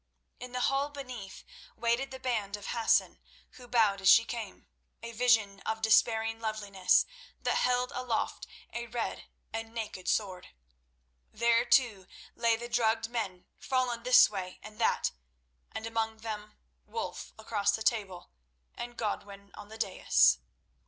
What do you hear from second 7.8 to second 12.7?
aloft a red and naked sword. There, too, lay the